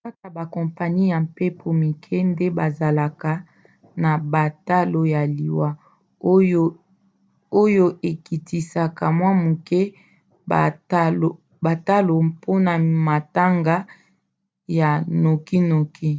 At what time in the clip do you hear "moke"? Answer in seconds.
9.42-9.80